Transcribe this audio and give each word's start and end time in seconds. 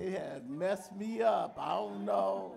It 0.00 0.12
has 0.14 0.42
messed 0.48 0.96
me 0.96 1.20
up. 1.20 1.58
I 1.60 1.76
don't 1.76 2.06
know. 2.06 2.54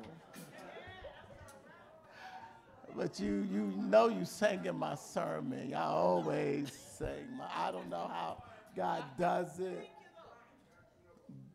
But 2.95 3.19
you, 3.19 3.45
you 3.51 3.73
know 3.75 4.07
you 4.07 4.23
sang 4.23 4.65
in 4.65 4.77
my 4.77 4.95
sermon. 4.95 5.73
I 5.73 5.83
always 5.83 6.71
sing. 6.71 7.35
My, 7.37 7.45
I 7.53 7.71
don't 7.71 7.89
know 7.89 8.09
how 8.09 8.43
God 8.77 9.03
does 9.19 9.59
it, 9.59 9.89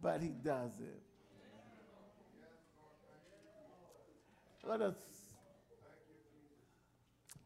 but 0.03 0.21
He 0.21 0.29
does 0.45 0.73
it. 0.79 1.03
Let 4.68 4.82
us. 4.82 4.96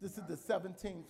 This 0.00 0.18
is 0.18 0.24
the 0.26 0.34
17th 0.34 1.04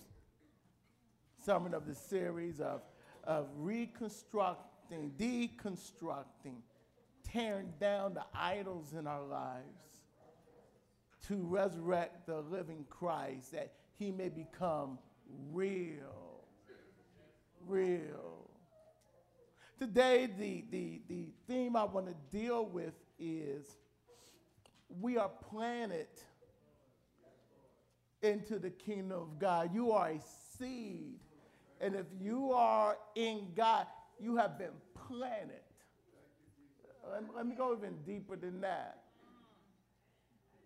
sermon 1.42 1.72
of 1.72 1.86
the 1.86 1.94
series 1.94 2.60
of, 2.60 2.82
of 3.24 3.46
reconstructing, 3.56 5.12
deconstructing, 5.16 6.56
tearing 7.32 7.72
down 7.80 8.14
the 8.14 8.24
idols 8.34 8.92
in 8.98 9.06
our 9.06 9.24
lives 9.24 10.02
to 11.27 11.36
resurrect 11.36 12.27
the 12.27 12.40
living 12.40 12.84
Christ 12.90 13.52
that 13.52 13.73
he 13.98 14.10
may 14.10 14.28
become 14.28 14.98
real. 15.52 16.45
Real. 17.66 18.50
Today, 19.78 20.28
the, 20.38 20.64
the, 20.70 21.00
the 21.09 21.28
theme 21.48 21.76
I 21.76 21.84
want 21.84 22.06
to 22.06 22.37
deal 22.37 22.66
with 22.66 22.95
is 23.18 23.66
we 25.01 25.16
are 25.16 25.30
planted 25.51 26.09
into 28.23 28.59
the 28.59 28.70
kingdom 28.70 29.18
of 29.18 29.38
God. 29.38 29.70
You 29.73 29.92
are 29.92 30.10
a 30.10 30.20
seed. 30.59 31.18
And 31.80 31.95
if 31.96 32.06
you 32.20 32.52
are 32.52 32.96
in 33.16 33.48
God, 33.56 33.87
you 34.20 34.37
have 34.37 34.59
been 34.59 34.74
planted. 35.09 35.62
Let, 37.11 37.23
let 37.34 37.46
me 37.46 37.54
go 37.54 37.76
even 37.76 37.96
deeper 38.07 38.37
than 38.37 38.60
that 38.60 39.02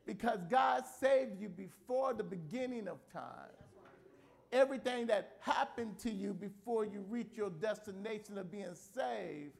because 0.06 0.38
God 0.48 0.84
saved 1.00 1.40
you 1.40 1.48
before 1.48 2.14
the 2.14 2.22
beginning 2.22 2.86
of 2.88 2.98
time. 3.12 3.50
Everything 4.52 5.08
that 5.08 5.38
happened 5.40 5.98
to 5.98 6.10
you 6.10 6.32
before 6.32 6.84
you 6.84 7.04
reach 7.10 7.32
your 7.34 7.50
destination 7.50 8.38
of 8.38 8.50
being 8.50 8.74
saved, 8.94 9.52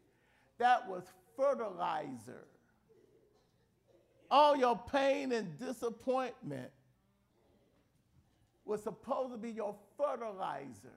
that 0.58 0.88
was 0.88 1.02
fertilizer. 1.36 2.46
All 4.30 4.56
your 4.56 4.80
pain 4.90 5.32
and 5.32 5.58
disappointment 5.58 6.70
was 8.64 8.82
supposed 8.82 9.32
to 9.32 9.38
be 9.38 9.50
your 9.50 9.74
fertilizer. 9.96 10.96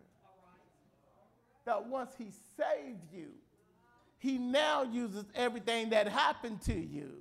That 1.65 1.87
once 1.87 2.11
He 2.17 2.31
saved 2.57 3.11
you, 3.11 3.29
He 4.19 4.37
now 4.37 4.83
uses 4.83 5.25
everything 5.33 5.89
that 5.91 6.07
happened 6.07 6.61
to 6.63 6.73
you 6.73 7.11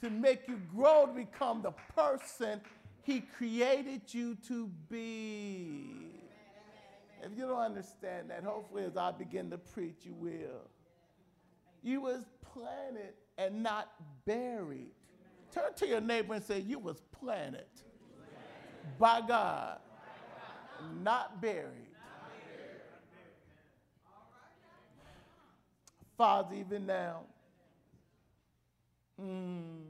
to 0.00 0.10
make 0.10 0.48
you 0.48 0.58
grow 0.74 1.06
to 1.06 1.12
become 1.12 1.62
the 1.62 1.72
person 1.94 2.60
He 3.02 3.20
created 3.20 4.02
you 4.12 4.36
to 4.48 4.68
be. 4.88 6.10
If 7.22 7.36
you 7.36 7.46
don't 7.46 7.58
understand 7.58 8.30
that, 8.30 8.42
hopefully 8.44 8.84
as 8.84 8.96
I 8.96 9.10
begin 9.12 9.50
to 9.50 9.58
preach, 9.58 9.98
you 10.04 10.14
will. 10.14 10.70
You 11.82 12.00
was 12.00 12.24
planted 12.52 13.12
and 13.36 13.62
not 13.62 13.92
buried. 14.24 14.92
Turn 15.52 15.74
to 15.76 15.86
your 15.86 16.00
neighbor 16.00 16.34
and 16.34 16.44
say, 16.44 16.60
You 16.60 16.78
was 16.78 17.02
planted 17.20 17.66
by 18.98 19.20
God, 19.20 19.78
not 21.02 21.42
buried. 21.42 21.89
Father, 26.20 26.54
even 26.56 26.84
now, 26.84 27.22
Mm. 29.18 29.86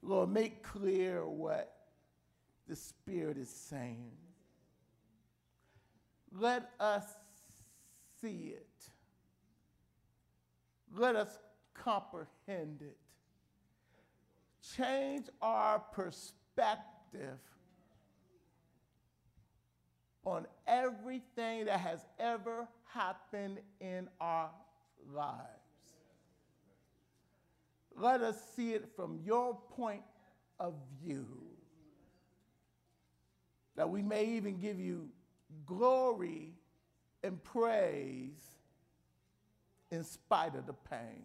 Lord, 0.00 0.30
make 0.30 0.62
clear 0.62 1.26
what 1.26 1.76
the 2.66 2.74
Spirit 2.74 3.36
is 3.36 3.50
saying. 3.50 4.16
Let 6.32 6.70
us 6.80 7.04
see 8.22 8.54
it. 8.56 8.90
Let 10.94 11.14
us 11.14 11.38
comprehend 11.74 12.80
it. 12.80 12.96
Change 14.78 15.26
our 15.42 15.78
perspective 15.78 17.38
on 20.24 20.46
everything 20.66 21.66
that 21.66 21.80
has 21.80 22.06
ever 22.18 22.66
happened 22.86 23.58
in 23.80 24.08
our 24.22 24.50
lives. 25.12 25.38
Let 27.96 28.22
us 28.22 28.36
see 28.56 28.72
it 28.72 28.88
from 28.96 29.18
your 29.24 29.58
point 29.76 30.02
of 30.58 30.74
view. 31.02 31.26
That 33.76 33.88
we 33.88 34.02
may 34.02 34.24
even 34.24 34.58
give 34.58 34.78
you 34.78 35.08
glory 35.66 36.54
and 37.22 37.42
praise 37.42 38.40
in 39.90 40.04
spite 40.04 40.54
of 40.54 40.66
the 40.66 40.72
pain. 40.72 41.24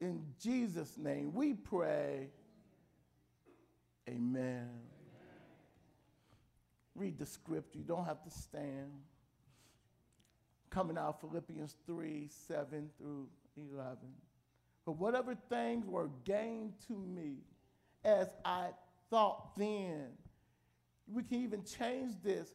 In 0.00 0.22
Jesus' 0.40 0.96
name 0.98 1.32
we 1.34 1.54
pray. 1.54 2.28
Amen. 4.08 4.68
Read 6.94 7.18
the 7.18 7.26
scripture. 7.26 7.78
You 7.78 7.84
don't 7.84 8.04
have 8.04 8.22
to 8.22 8.30
stand. 8.30 8.92
Coming 10.74 10.98
out 10.98 11.20
Philippians 11.20 11.76
3 11.86 12.28
7 12.48 12.90
through 12.98 13.28
11. 13.56 13.96
But 14.84 14.98
whatever 14.98 15.36
things 15.48 15.86
were 15.86 16.10
gained 16.24 16.72
to 16.88 16.94
me 16.94 17.36
as 18.04 18.26
I 18.44 18.70
thought 19.08 19.56
then, 19.56 20.08
we 21.06 21.22
can 21.22 21.42
even 21.42 21.62
change 21.62 22.14
this. 22.24 22.48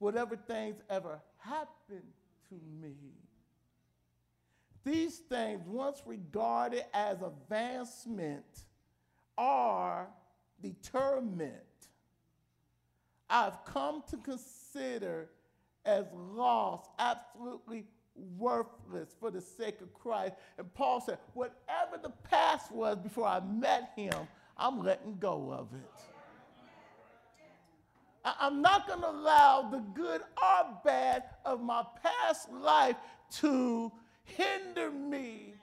Whatever 0.00 0.34
things 0.34 0.82
ever 0.90 1.20
happened 1.38 2.02
to 2.48 2.56
me. 2.80 2.96
These 4.82 5.18
things, 5.18 5.60
once 5.64 6.02
regarded 6.04 6.84
as 6.92 7.18
advancement, 7.22 8.64
are 9.38 10.08
determined. 10.60 11.52
I've 13.30 13.64
come 13.64 14.02
to 14.10 14.16
consider 14.16 15.28
as 15.84 16.06
lost, 16.14 16.90
absolutely 16.98 17.84
worthless 18.38 19.14
for 19.18 19.30
the 19.30 19.40
sake 19.40 19.80
of 19.80 19.92
Christ. 19.94 20.34
And 20.58 20.72
Paul 20.74 21.00
said, 21.00 21.18
whatever 21.34 21.98
the 22.02 22.12
past 22.28 22.70
was 22.70 22.98
before 22.98 23.26
I 23.26 23.40
met 23.40 23.92
him, 23.96 24.14
I'm 24.56 24.82
letting 24.82 25.16
go 25.18 25.52
of 25.52 25.68
it. 25.74 26.00
I'm 28.24 28.62
not 28.62 28.86
going 28.86 29.00
to 29.00 29.10
allow 29.10 29.68
the 29.70 29.80
good 29.94 30.20
or 30.20 30.78
bad 30.84 31.24
of 31.44 31.60
my 31.60 31.84
past 32.02 32.52
life 32.52 32.96
to 33.38 33.90
hinder 34.24 34.90
me 34.90 35.54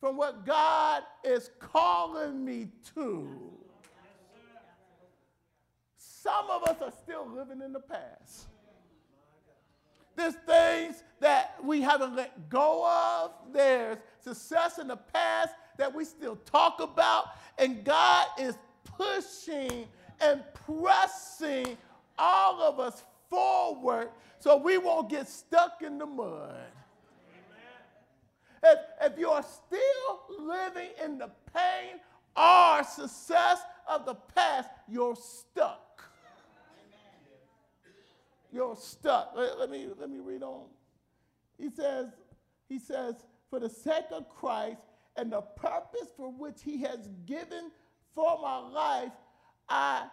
from 0.00 0.16
what 0.16 0.44
God 0.44 1.02
is 1.22 1.50
calling 1.60 2.44
me 2.44 2.68
to. 2.94 3.28
Some 5.96 6.50
of 6.50 6.64
us 6.64 6.82
are 6.82 6.92
still 7.02 7.28
living 7.28 7.62
in 7.62 7.72
the 7.72 7.80
past. 7.80 8.49
There's 10.16 10.34
things 10.46 11.02
that 11.20 11.56
we 11.62 11.80
haven't 11.80 12.16
let 12.16 12.48
go 12.48 12.86
of. 12.86 13.32
There's 13.52 13.98
success 14.20 14.78
in 14.78 14.88
the 14.88 14.96
past 14.96 15.54
that 15.76 15.94
we 15.94 16.04
still 16.04 16.36
talk 16.36 16.80
about. 16.80 17.26
And 17.58 17.84
God 17.84 18.26
is 18.38 18.56
pushing 18.84 19.86
and 20.20 20.42
pressing 20.66 21.76
all 22.18 22.60
of 22.62 22.80
us 22.80 23.02
forward 23.28 24.10
so 24.38 24.56
we 24.56 24.78
won't 24.78 25.08
get 25.08 25.28
stuck 25.28 25.82
in 25.82 25.98
the 25.98 26.06
mud. 26.06 26.54
If, 28.62 28.78
if 29.00 29.18
you 29.18 29.30
are 29.30 29.42
still 29.42 30.46
living 30.46 30.90
in 31.02 31.18
the 31.18 31.30
pain 31.54 31.98
or 32.36 32.84
success 32.84 33.60
of 33.88 34.04
the 34.04 34.14
past, 34.14 34.68
you're 34.86 35.16
stuck 35.16 35.89
you're 38.52 38.76
stuck. 38.76 39.32
Let, 39.36 39.58
let, 39.58 39.70
me, 39.70 39.88
let 39.98 40.10
me 40.10 40.18
read 40.18 40.42
on. 40.42 40.66
He 41.58 41.70
says, 41.70 42.08
he 42.68 42.78
says, 42.78 43.14
for 43.48 43.60
the 43.60 43.68
sake 43.68 44.06
of 44.12 44.28
Christ 44.28 44.80
and 45.16 45.32
the 45.32 45.42
purpose 45.42 46.08
for 46.16 46.32
which 46.32 46.62
he 46.64 46.80
has 46.82 47.08
given 47.26 47.70
for 48.14 48.38
my 48.40 48.58
life, 48.58 49.12
I, 49.68 50.06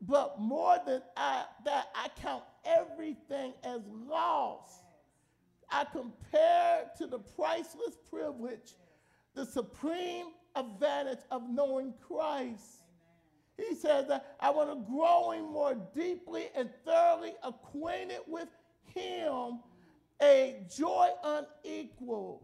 but 0.00 0.40
more 0.40 0.76
than 0.86 1.02
I, 1.16 1.44
that, 1.64 1.88
I 1.94 2.08
count 2.20 2.44
everything 2.64 3.52
as 3.64 3.80
loss. 4.08 4.82
I 5.70 5.84
compare 5.84 6.90
to 6.98 7.06
the 7.06 7.18
priceless 7.18 7.96
privilege, 8.10 8.74
the 9.34 9.46
supreme 9.46 10.26
advantage 10.54 11.20
of 11.30 11.48
knowing 11.48 11.94
Christ 12.06 12.81
he 13.68 13.74
says 13.74 14.08
that 14.08 14.36
I 14.40 14.50
want 14.50 14.70
to 14.70 14.92
grow 14.92 15.30
him 15.32 15.52
more 15.52 15.74
deeply 15.94 16.48
and 16.54 16.70
thoroughly 16.84 17.32
acquainted 17.42 18.20
with 18.26 18.48
him, 18.94 19.60
a 20.20 20.62
joy 20.74 21.08
unequal. 21.24 22.42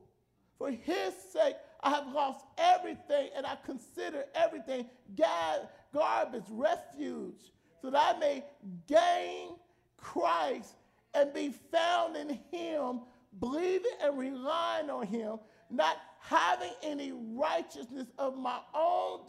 For 0.58 0.70
his 0.70 1.14
sake, 1.32 1.54
I 1.82 1.90
have 1.90 2.12
lost 2.12 2.44
everything 2.58 3.30
and 3.36 3.46
I 3.46 3.56
consider 3.64 4.24
everything 4.34 4.86
garbage, 5.16 6.44
refuge, 6.50 7.52
so 7.80 7.90
that 7.90 8.16
I 8.16 8.18
may 8.18 8.44
gain 8.88 9.50
Christ 9.96 10.74
and 11.14 11.32
be 11.32 11.54
found 11.72 12.16
in 12.16 12.38
him, 12.50 13.00
believing 13.38 13.92
and 14.02 14.18
relying 14.18 14.90
on 14.90 15.06
him, 15.06 15.38
not 15.70 15.96
having 16.20 16.72
any 16.82 17.12
righteousness 17.12 18.08
of 18.18 18.36
my 18.36 18.58
own 18.74 19.20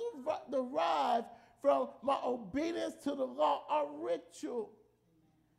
derived 0.51 1.27
from 1.61 1.89
my 2.01 2.17
obedience 2.23 2.95
to 3.03 3.11
the 3.11 3.25
law 3.25 3.63
or 3.69 4.05
ritual. 4.05 4.71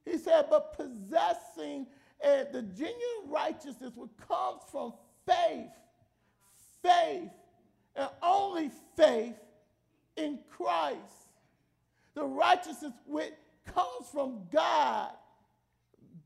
He 0.05 0.17
said, 0.19 0.47
but 0.49 0.77
possessing 0.77 1.87
and 2.23 2.49
the 2.53 2.63
genuine 2.63 3.29
righteousness 3.29 3.93
which 3.97 4.11
comes 4.29 4.63
from 4.71 4.95
faith, 5.27 5.71
faith, 6.83 7.31
and 7.97 8.09
only 8.23 8.71
faith 8.97 9.37
in 10.17 10.39
Christ. 10.51 10.99
The 12.15 12.25
righteousness 12.25 12.93
which 13.07 13.33
comes 13.75 14.07
from 14.13 14.43
God 14.53 15.11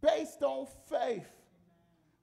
based 0.00 0.42
on 0.42 0.66
faith, 0.88 1.26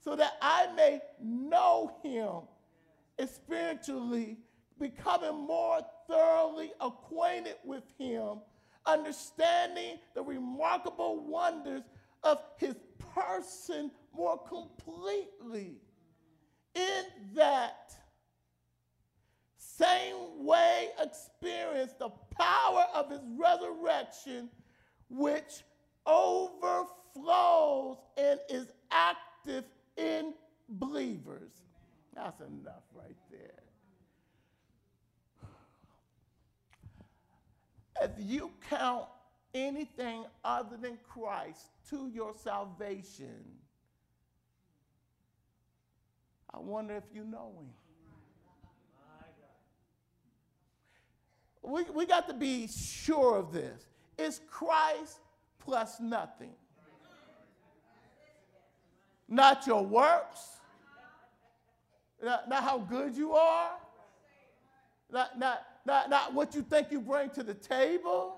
so 0.03 0.15
that 0.15 0.33
I 0.41 0.67
may 0.75 1.01
know 1.21 1.95
him 2.03 3.27
spiritually, 3.27 4.37
becoming 4.79 5.45
more 5.45 5.81
thoroughly 6.11 6.71
acquainted 6.81 7.55
with 7.63 7.83
him, 7.97 8.39
understanding 8.85 9.97
the 10.13 10.21
remarkable 10.21 11.23
wonders 11.23 11.83
of 12.23 12.41
his 12.57 12.75
person 13.15 13.91
more 14.15 14.37
completely. 14.47 15.77
In 16.75 17.03
that 17.35 17.95
same 19.57 20.45
way, 20.45 20.89
experience 20.99 21.93
the 21.97 22.09
power 22.37 22.85
of 22.93 23.09
his 23.09 23.21
resurrection, 23.37 24.49
which 25.09 25.63
overflows 26.05 27.97
and 28.17 28.39
is 28.49 28.67
active 28.91 29.65
in 29.97 30.33
believers. 30.69 31.51
That's 32.15 32.39
enough 32.41 32.83
right 32.93 33.15
there. 33.29 33.61
If 38.01 38.11
you 38.17 38.51
count 38.67 39.05
anything 39.53 40.25
other 40.43 40.75
than 40.75 40.97
Christ 41.07 41.67
to 41.91 42.09
your 42.11 42.33
salvation, 42.35 43.45
I 46.51 46.59
wonder 46.59 46.95
if 46.95 47.03
you 47.13 47.23
know 47.23 47.53
him. 47.59 47.69
We, 51.61 51.83
we 51.93 52.05
got 52.07 52.27
to 52.27 52.33
be 52.33 52.67
sure 52.67 53.37
of 53.37 53.53
this. 53.53 53.83
It's 54.17 54.41
Christ 54.49 55.19
plus 55.59 55.99
nothing. 55.99 56.53
Not 59.29 59.67
your 59.67 59.85
works, 59.85 60.57
not, 62.21 62.49
not 62.49 62.63
how 62.63 62.79
good 62.79 63.15
you 63.15 63.33
are, 63.33 63.71
not, 65.09 65.39
not, 65.39 65.65
not, 65.85 66.09
not 66.09 66.33
what 66.33 66.55
you 66.55 66.61
think 66.61 66.91
you 66.91 67.01
bring 67.01 67.29
to 67.31 67.43
the 67.43 67.53
table. 67.53 68.35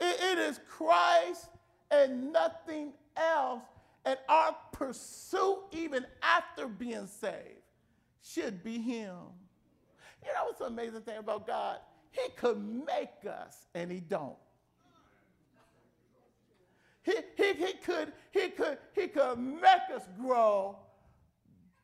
it, 0.00 0.20
it 0.20 0.38
is 0.38 0.60
Christ 0.68 1.48
and 1.90 2.32
nothing 2.32 2.92
else. 3.16 3.62
And 4.04 4.18
our 4.28 4.54
pursuit, 4.72 5.60
even 5.72 6.04
after 6.22 6.68
being 6.68 7.06
saved, 7.06 7.62
should 8.22 8.62
be 8.62 8.78
Him. 8.78 9.16
You 10.22 10.32
know 10.32 10.44
what's 10.44 10.58
the 10.58 10.66
amazing 10.66 11.02
thing 11.02 11.18
about 11.18 11.46
God? 11.46 11.78
He 12.10 12.28
could 12.36 12.62
make 12.86 13.26
us, 13.28 13.66
and 13.74 13.90
He 13.90 14.00
don't. 14.00 14.36
He, 17.02 17.14
he, 17.36 17.52
he, 17.52 17.72
could, 17.74 18.12
he, 18.30 18.48
could, 18.48 18.78
he 18.94 19.08
could 19.08 19.38
make 19.38 19.90
us 19.94 20.06
grow, 20.18 20.78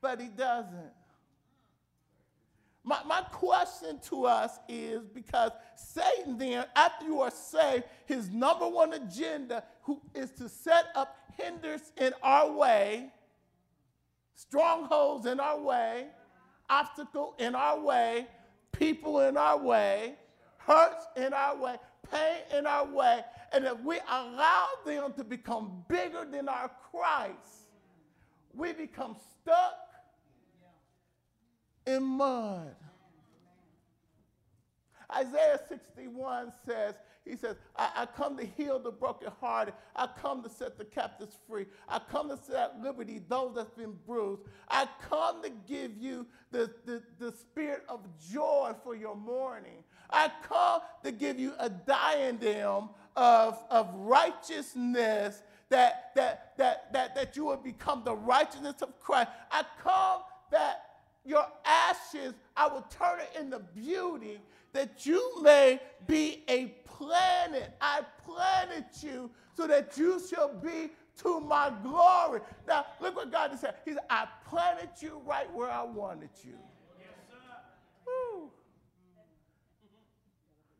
but 0.00 0.20
He 0.20 0.28
doesn't. 0.28 0.92
My, 2.90 3.04
my 3.06 3.20
question 3.30 4.00
to 4.08 4.26
us 4.26 4.58
is 4.68 5.06
because 5.06 5.52
Satan, 5.76 6.36
then, 6.36 6.64
after 6.74 7.06
you 7.06 7.20
are 7.20 7.30
saved, 7.30 7.84
his 8.04 8.28
number 8.30 8.68
one 8.68 8.94
agenda 8.94 9.62
who 9.82 10.02
is 10.12 10.32
to 10.32 10.48
set 10.48 10.86
up 10.96 11.16
hinders 11.38 11.92
in 11.96 12.12
our 12.20 12.50
way, 12.50 13.12
strongholds 14.34 15.26
in 15.26 15.38
our 15.38 15.60
way, 15.60 16.08
obstacle 16.68 17.36
in 17.38 17.54
our 17.54 17.78
way, 17.78 18.26
people 18.72 19.20
in 19.20 19.36
our 19.36 19.56
way, 19.56 20.16
hurts 20.56 21.06
in 21.16 21.32
our 21.32 21.56
way, 21.56 21.76
pain 22.10 22.58
in 22.58 22.66
our 22.66 22.86
way. 22.86 23.20
And 23.52 23.66
if 23.66 23.80
we 23.84 24.00
allow 24.10 24.66
them 24.84 25.12
to 25.12 25.22
become 25.22 25.84
bigger 25.86 26.26
than 26.28 26.48
our 26.48 26.72
Christ, 26.90 27.68
we 28.52 28.72
become 28.72 29.14
stuck 29.44 29.76
in 31.86 32.02
mud. 32.02 32.74
Isaiah 35.16 35.60
61 35.68 36.52
says, 36.66 36.94
he 37.24 37.36
says, 37.36 37.56
I, 37.76 37.90
I, 37.96 38.06
come 38.06 38.36
to 38.38 38.44
heal 38.44 38.78
the 38.78 38.90
brokenhearted. 38.90 39.74
I 39.94 40.08
come 40.20 40.42
to 40.42 40.48
set 40.48 40.78
the 40.78 40.84
captives 40.84 41.36
free. 41.48 41.66
I 41.88 42.00
come 42.10 42.30
to 42.30 42.36
set 42.36 42.56
at 42.56 42.82
liberty 42.82 43.20
those 43.28 43.54
that's 43.54 43.70
been 43.70 43.94
bruised. 44.06 44.42
I 44.68 44.88
come 45.08 45.42
to 45.42 45.50
give 45.68 45.92
you 45.98 46.26
the, 46.50 46.70
the, 46.86 47.02
the 47.18 47.32
spirit 47.32 47.84
of 47.88 48.00
joy 48.32 48.72
for 48.82 48.96
your 48.96 49.14
mourning. 49.14 49.84
I 50.08 50.30
come 50.48 50.80
to 51.04 51.12
give 51.12 51.38
you 51.38 51.52
a 51.58 51.68
diadem 51.68 52.88
of, 53.16 53.62
of 53.70 53.94
righteousness 53.94 55.42
that, 55.68 56.10
that, 56.16 56.52
that, 56.56 56.92
that, 56.92 57.14
that 57.14 57.36
you 57.36 57.44
will 57.44 57.56
become 57.58 58.02
the 58.04 58.16
righteousness 58.16 58.82
of 58.82 58.98
Christ. 58.98 59.28
I 59.52 59.62
come 59.82 60.22
that 60.50 60.84
your 61.24 61.46
ashes, 61.64 62.34
I 62.56 62.66
will 62.66 62.84
turn 62.90 63.20
it 63.20 63.38
into 63.38 63.58
beauty 63.58 64.40
that 64.72 65.06
you 65.06 65.42
may 65.42 65.80
be 66.06 66.44
a 66.48 66.66
planet. 66.84 67.74
I 67.80 68.02
planted 68.24 68.86
you 69.02 69.30
so 69.54 69.66
that 69.66 69.96
you 69.96 70.20
shall 70.28 70.54
be 70.54 70.90
to 71.22 71.40
my 71.40 71.72
glory. 71.82 72.40
Now, 72.66 72.86
look 73.00 73.16
what 73.16 73.30
God 73.30 73.58
saying. 73.58 73.74
He 73.84 73.92
said, 73.92 74.02
I 74.08 74.26
planted 74.48 74.90
you 75.00 75.20
right 75.26 75.52
where 75.52 75.70
I 75.70 75.82
wanted 75.82 76.30
you. 76.44 76.54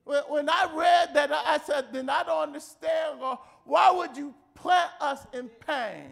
When, 0.04 0.22
when 0.28 0.48
I 0.48 0.68
read 0.74 1.14
that, 1.14 1.30
I 1.32 1.58
said, 1.64 1.92
then 1.92 2.10
I 2.10 2.24
don't 2.24 2.42
understand, 2.42 3.20
Lord, 3.20 3.38
why 3.64 3.90
would 3.90 4.16
you 4.16 4.34
plant 4.54 4.90
us 5.00 5.26
in 5.32 5.48
pain? 5.64 6.10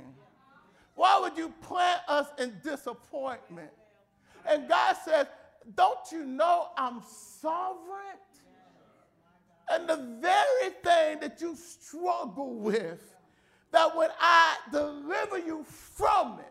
Why 0.95 1.19
would 1.21 1.37
you 1.37 1.52
plant 1.62 2.02
us 2.07 2.29
in 2.38 2.55
disappointment? 2.62 3.71
And 4.47 4.69
God 4.69 4.97
says, 5.05 5.26
don't 5.75 6.11
you 6.13 6.25
know 6.25 6.69
I'm 6.77 7.03
sovereign? 7.41 8.19
And 9.71 9.89
the 9.89 9.97
very 10.21 10.71
thing 10.83 11.21
that 11.21 11.41
you 11.41 11.55
struggle 11.55 12.55
with, 12.55 13.15
that 13.71 13.95
when 13.95 14.09
I 14.19 14.57
deliver 14.73 15.39
you 15.39 15.65
from 15.69 16.39
it, 16.39 16.47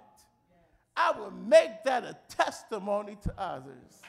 I 0.96 1.12
will 1.12 1.32
make 1.32 1.84
that 1.86 2.04
a 2.04 2.16
testimony 2.30 3.18
to 3.24 3.34
others. 3.38 4.02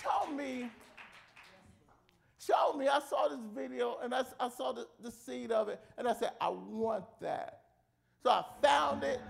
Show 0.00 0.32
me, 0.32 0.70
show 2.44 2.74
me. 2.74 2.88
I 2.88 3.00
saw 3.00 3.28
this 3.28 3.38
video 3.54 3.98
and 4.02 4.14
I, 4.14 4.24
I 4.38 4.48
saw 4.48 4.72
the, 4.72 4.86
the 5.02 5.10
seed 5.10 5.50
of 5.50 5.68
it, 5.68 5.80
and 5.98 6.06
I 6.06 6.14
said, 6.14 6.32
I 6.40 6.48
want 6.50 7.04
that. 7.20 7.62
So 8.22 8.30
I 8.30 8.44
found 8.60 9.02
it. 9.02 9.20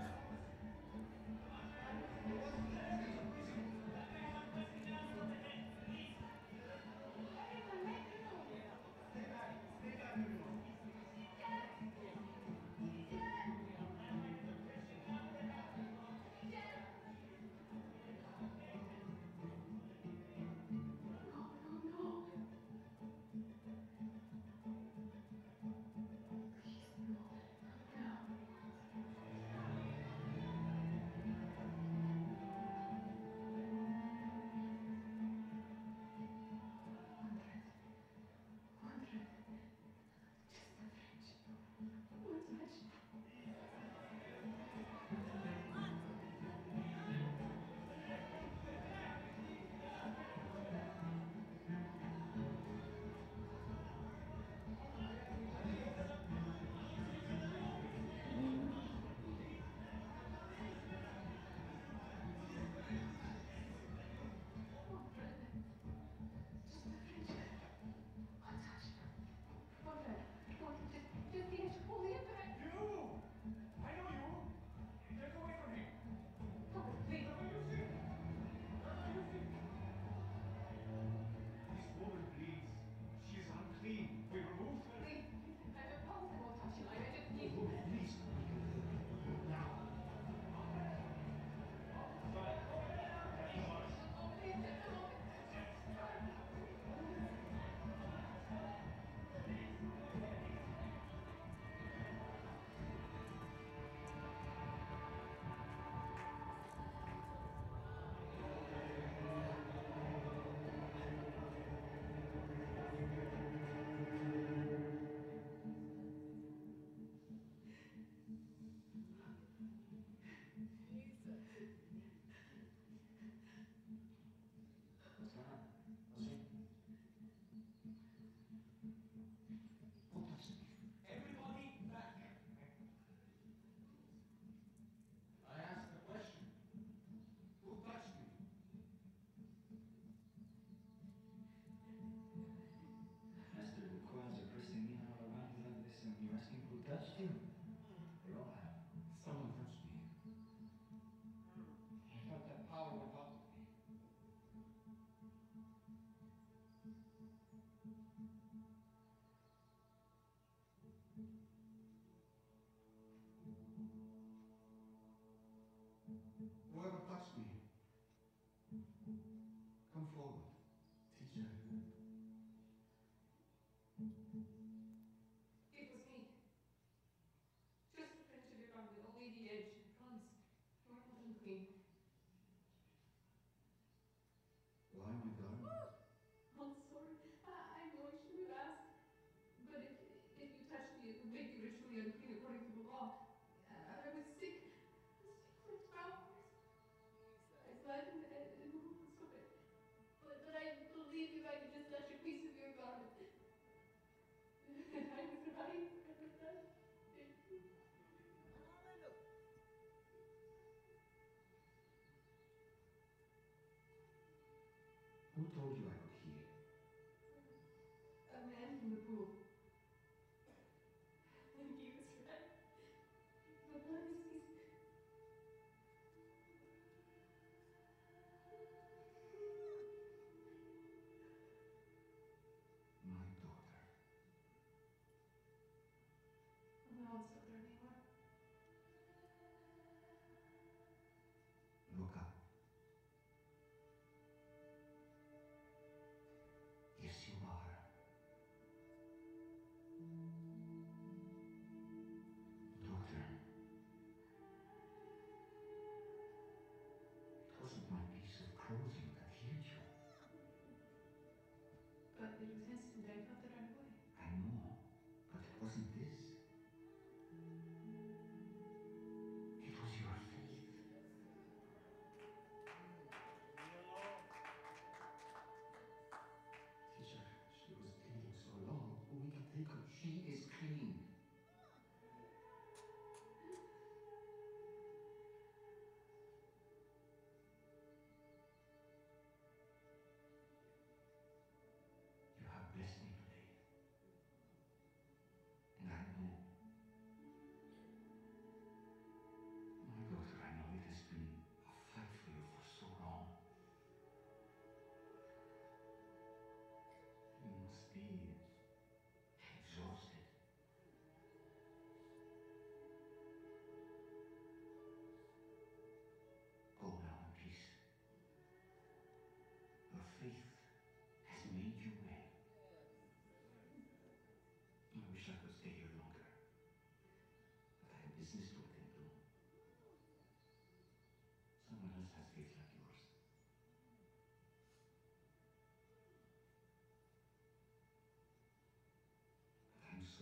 Who 166.37 166.45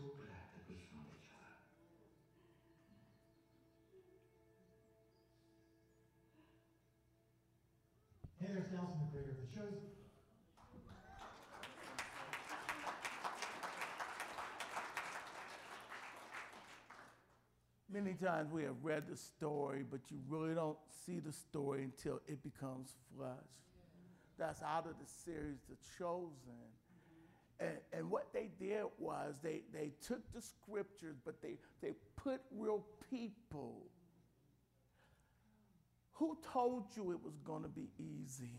so 0.01 0.09
glad 0.17 0.49
that 0.57 0.65
we 0.65 0.75
found 0.89 1.05
each 1.13 1.29
other. 1.29 1.61
Hey, 8.41 8.49
there's 8.49 8.71
Nelson 8.73 8.97
McGregor. 9.05 9.37
The 9.37 9.49
show's 9.53 9.77
Many 17.93 18.13
times 18.13 18.49
we 18.53 18.63
have 18.63 18.77
read 18.81 19.03
the 19.07 19.17
story, 19.17 19.83
but 19.83 19.99
you 20.09 20.17
really 20.29 20.55
don't 20.55 20.77
see 21.05 21.19
the 21.19 21.33
story 21.33 21.83
until 21.83 22.21
it 22.25 22.41
becomes 22.41 22.95
flesh. 23.13 23.35
That's 24.39 24.61
out 24.63 24.85
of 24.85 24.93
the 24.93 25.11
series, 25.25 25.59
The 25.69 25.75
Chosen. 25.99 26.71
And, 27.61 27.77
and 27.93 28.09
what 28.09 28.33
they 28.33 28.49
did 28.59 28.85
was 28.97 29.35
they, 29.43 29.61
they 29.71 29.91
took 30.05 30.21
the 30.33 30.41
scriptures, 30.41 31.15
but 31.23 31.41
they, 31.41 31.57
they 31.81 31.93
put 32.15 32.41
real 32.57 32.83
people. 33.09 33.85
Who 36.13 36.37
told 36.51 36.85
you 36.95 37.11
it 37.11 37.23
was 37.23 37.37
going 37.45 37.61
to 37.61 37.69
be 37.69 37.87
easy? 37.99 38.49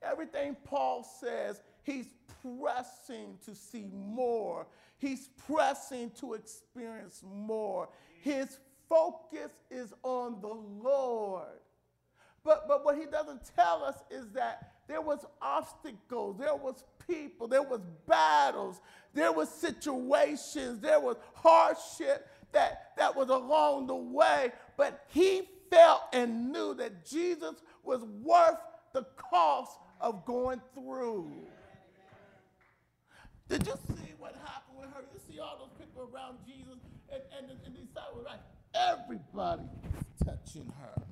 Everything 0.00 0.56
Paul 0.64 1.04
says, 1.04 1.60
he's 1.82 2.06
pressing 2.42 3.38
to 3.44 3.54
see 3.54 3.88
more. 3.92 4.66
He's 4.98 5.28
pressing 5.46 6.10
to 6.20 6.34
experience 6.34 7.22
more. 7.24 7.88
His 8.20 8.58
focus 8.88 9.50
is 9.70 9.92
on 10.02 10.40
the 10.40 10.48
Lord. 10.48 11.61
But, 12.44 12.66
but 12.66 12.84
what 12.84 12.96
he 12.98 13.06
doesn't 13.06 13.50
tell 13.54 13.84
us 13.84 13.96
is 14.10 14.30
that 14.32 14.72
there 14.88 15.00
was 15.00 15.24
obstacles, 15.40 16.36
there 16.38 16.56
was 16.56 16.84
people, 17.06 17.46
there 17.46 17.62
was 17.62 17.80
battles, 18.06 18.80
there 19.14 19.32
was 19.32 19.48
situations, 19.48 20.80
there 20.80 21.00
was 21.00 21.16
hardship 21.34 22.28
that, 22.52 22.92
that 22.96 23.14
was 23.14 23.28
along 23.28 23.86
the 23.86 23.94
way. 23.94 24.52
But 24.76 25.04
he 25.08 25.42
felt 25.70 26.02
and 26.12 26.52
knew 26.52 26.74
that 26.74 27.06
Jesus 27.06 27.62
was 27.82 28.02
worth 28.22 28.58
the 28.92 29.06
cost 29.16 29.78
of 30.00 30.24
going 30.26 30.60
through. 30.74 31.30
Did 33.48 33.66
you 33.66 33.74
see 33.88 34.12
what 34.18 34.34
happened 34.44 34.78
with 34.80 34.90
her? 34.94 35.02
You 35.12 35.20
see 35.30 35.38
all 35.38 35.58
those 35.58 35.86
people 35.86 36.10
around 36.12 36.38
Jesus 36.46 36.78
and, 37.12 37.22
and, 37.38 37.50
and 37.64 37.74
the 37.74 37.80
disciples, 37.80 38.26
right? 38.26 38.40
Everybody 38.74 39.62
was 39.94 40.04
touching 40.24 40.72
her. 40.80 41.02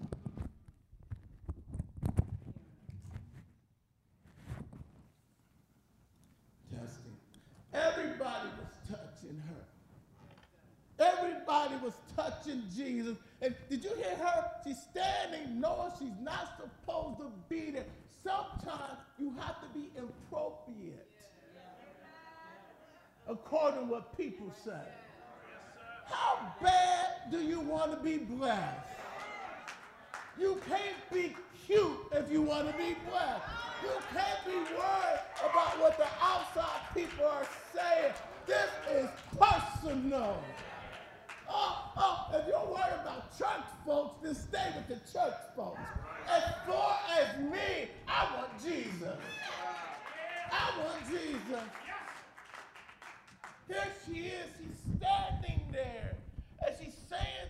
Everybody 7.73 8.49
was 8.59 8.73
touching 8.89 9.43
her. 9.49 9.65
Everybody 10.99 11.75
was 11.83 11.95
touching 12.15 12.65
Jesus. 12.75 13.17
And 13.41 13.55
did 13.69 13.85
you 13.85 13.95
hear 13.97 14.17
her? 14.17 14.51
She's 14.65 14.83
standing 14.91 15.61
knowing 15.61 15.93
she's 15.99 16.21
not 16.21 16.61
supposed 16.61 17.19
to 17.19 17.33
be 17.49 17.71
there. 17.71 17.87
Sometimes 18.23 18.99
you 19.19 19.33
have 19.39 19.61
to 19.63 19.69
be 19.73 19.91
appropriate 19.97 21.09
according 23.29 23.81
to 23.81 23.87
what 23.87 24.17
people 24.17 24.53
say. 24.65 24.73
How 26.07 26.53
bad 26.61 27.31
do 27.31 27.41
you 27.41 27.61
want 27.61 27.93
to 27.93 27.99
be 27.99 28.19
blessed? 28.19 28.87
You 30.39 30.61
can't 30.69 30.97
be 31.13 31.37
cute 31.67 31.99
if 32.13 32.31
you 32.31 32.43
want 32.43 32.67
to 32.67 32.77
be 32.77 32.97
blessed. 33.09 33.43
You 33.83 33.91
can't 34.13 34.45
be 34.45 34.75
worried 34.75 35.21
about 35.39 35.81
what 35.81 35.97
the 35.97 36.07
outside 36.21 36.81
people 36.95 37.25
are 37.25 37.47
saying 37.75 38.13
this 38.47 38.71
is 38.91 39.09
personal. 39.39 40.43
Oh, 41.49 41.93
oh, 41.97 42.27
if 42.35 42.47
you're 42.47 42.67
worried 42.67 43.01
about 43.03 43.37
church 43.37 43.67
folks, 43.85 44.17
then 44.23 44.35
stay 44.35 44.73
with 44.77 44.89
the 44.89 45.13
church 45.13 45.35
folks. 45.57 45.81
As 46.29 46.43
far 46.67 46.99
as 47.19 47.39
me, 47.41 47.89
I 48.07 48.37
want 48.37 48.63
Jesus. 48.63 49.19
I 50.53 50.73
want 50.79 51.09
Jesus. 51.09 51.65
Here 53.67 53.93
she 54.05 54.13
is, 54.27 54.47
she's 54.59 54.97
standing 54.97 55.61
there, 55.73 56.15
and 56.67 56.77
she's 56.79 56.95
saying 57.09 57.50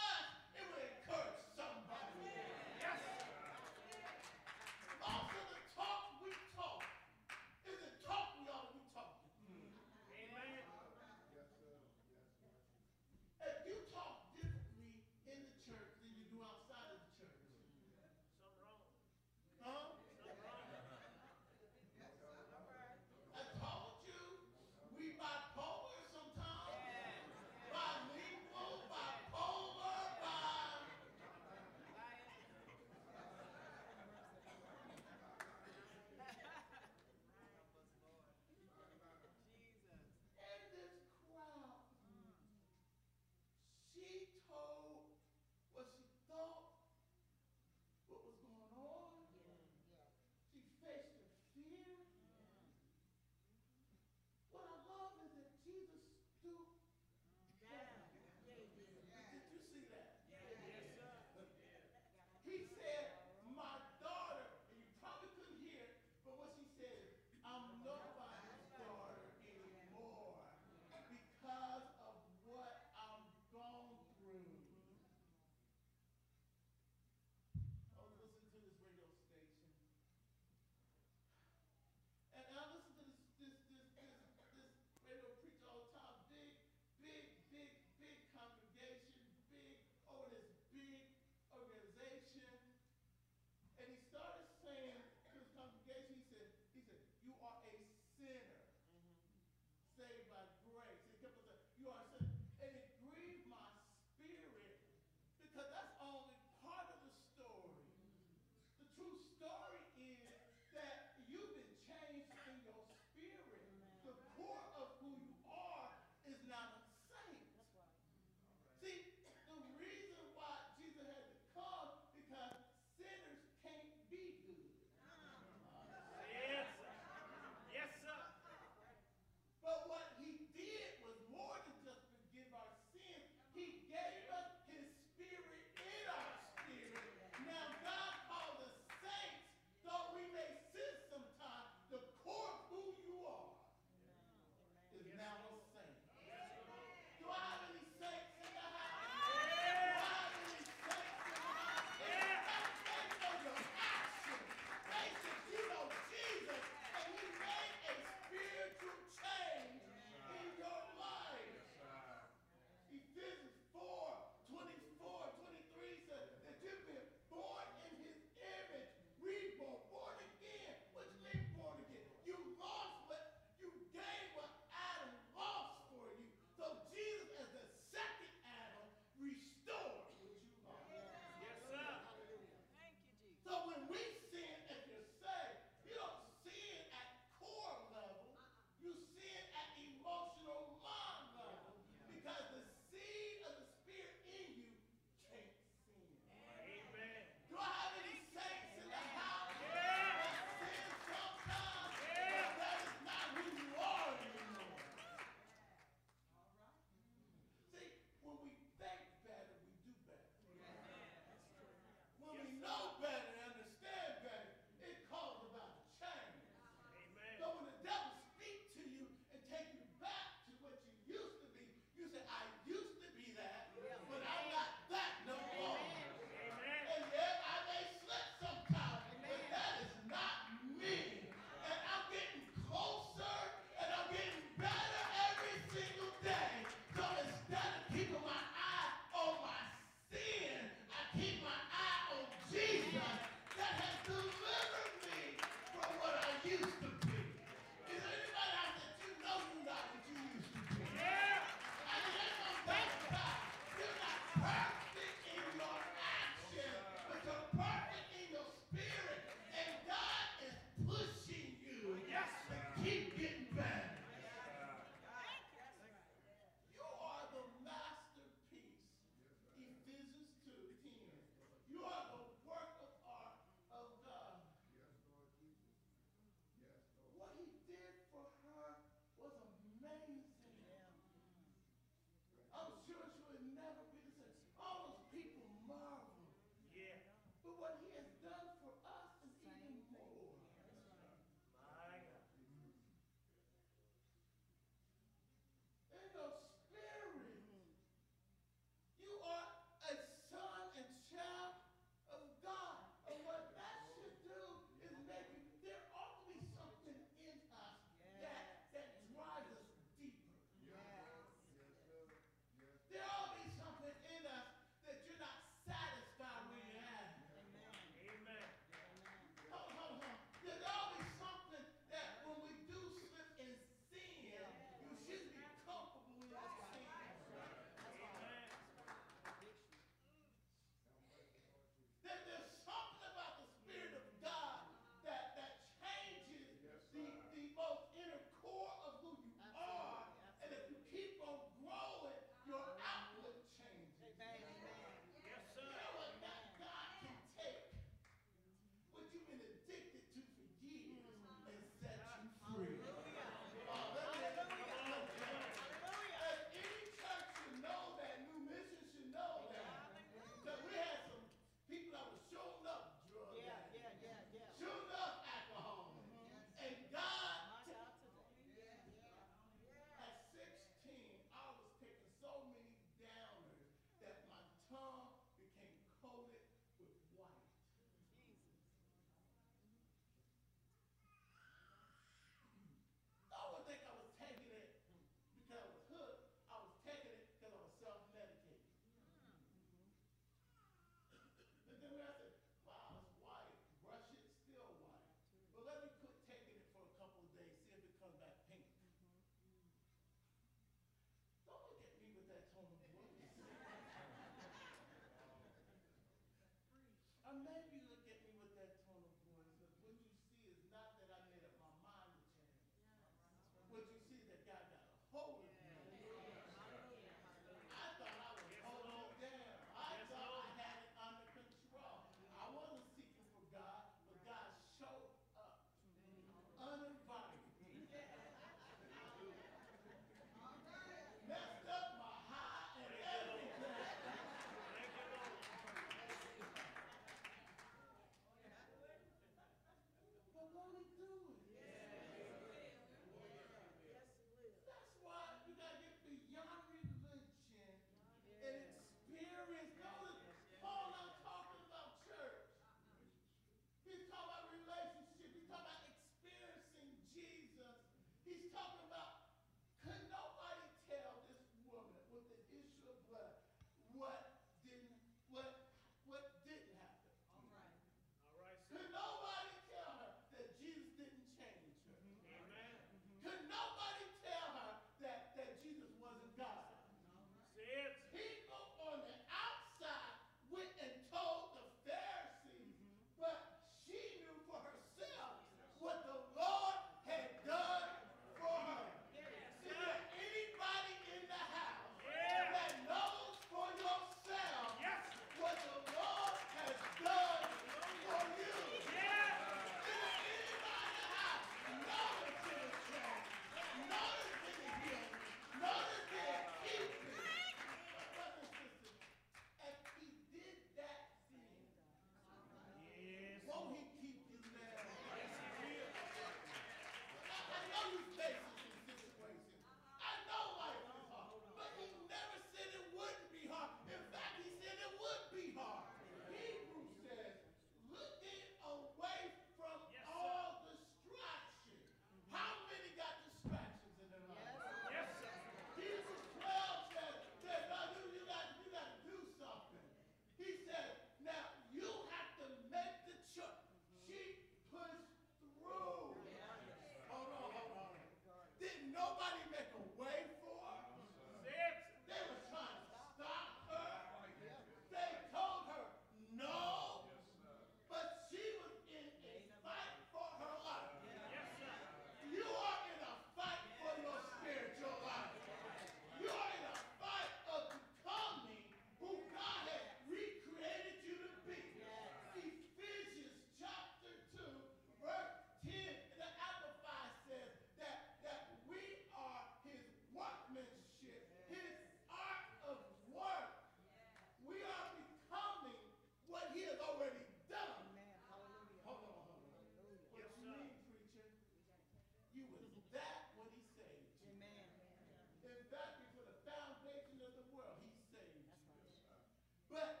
But 599.71 600.00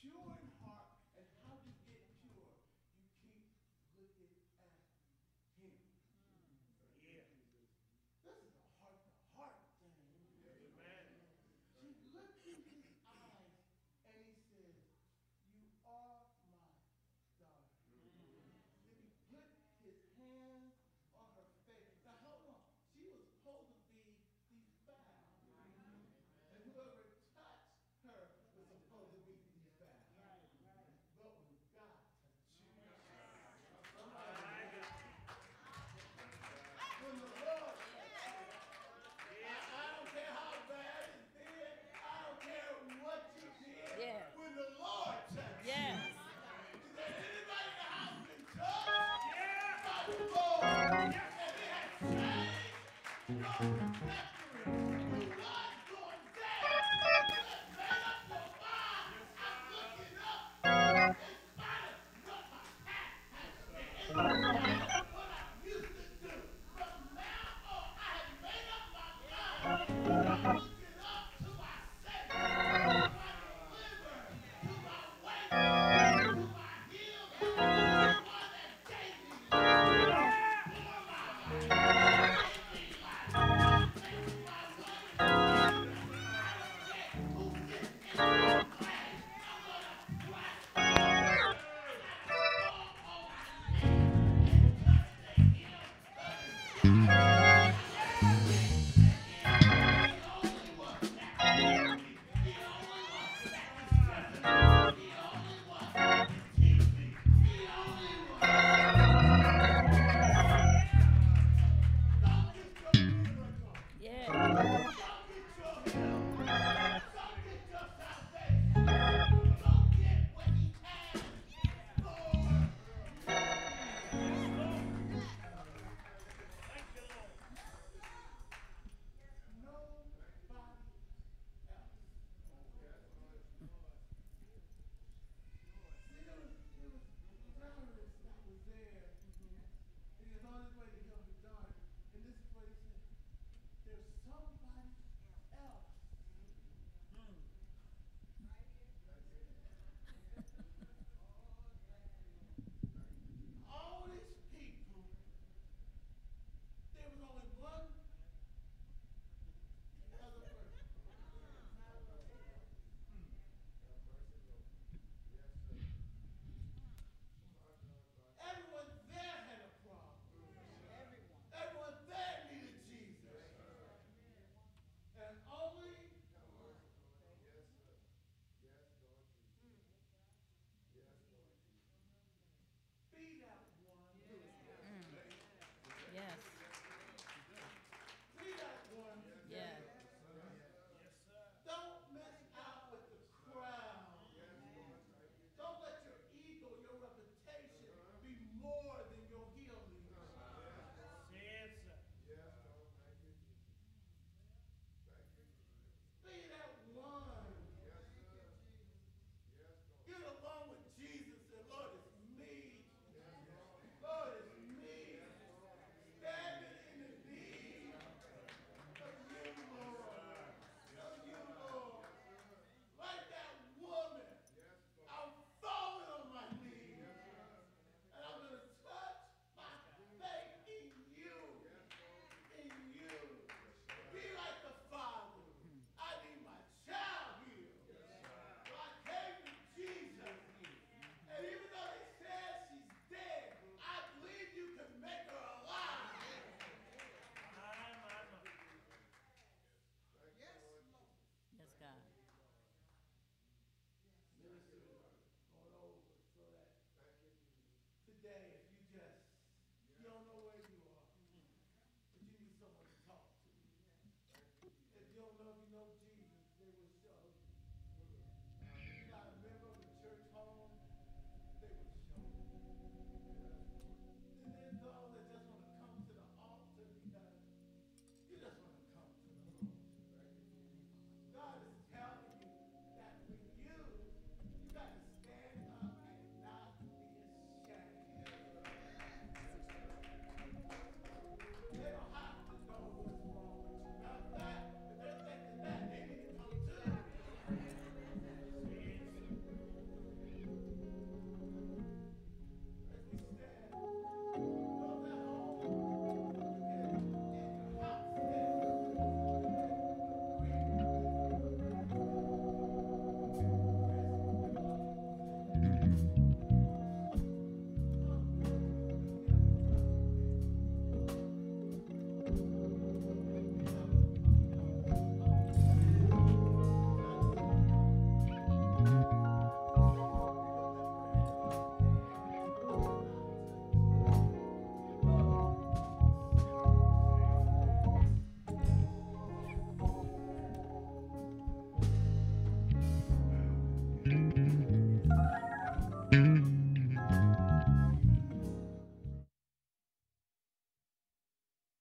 sure 0.00 0.47